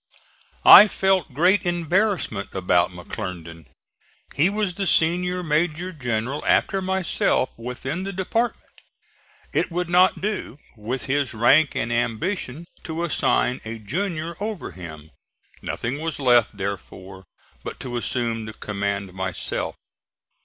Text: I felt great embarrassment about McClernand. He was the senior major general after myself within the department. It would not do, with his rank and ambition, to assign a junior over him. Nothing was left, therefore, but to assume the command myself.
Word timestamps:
I 0.65 0.87
felt 0.87 1.31
great 1.35 1.63
embarrassment 1.63 2.55
about 2.55 2.89
McClernand. 2.89 3.67
He 4.33 4.49
was 4.49 4.73
the 4.73 4.87
senior 4.87 5.43
major 5.43 5.91
general 5.91 6.43
after 6.47 6.81
myself 6.81 7.51
within 7.55 8.01
the 8.01 8.11
department. 8.11 8.71
It 9.53 9.69
would 9.69 9.89
not 9.91 10.19
do, 10.19 10.57
with 10.75 11.05
his 11.05 11.35
rank 11.35 11.75
and 11.75 11.93
ambition, 11.93 12.65
to 12.83 13.03
assign 13.03 13.61
a 13.63 13.77
junior 13.77 14.33
over 14.39 14.71
him. 14.71 15.11
Nothing 15.61 15.99
was 15.99 16.19
left, 16.19 16.57
therefore, 16.57 17.25
but 17.63 17.79
to 17.81 17.95
assume 17.95 18.45
the 18.45 18.53
command 18.53 19.13
myself. 19.13 19.75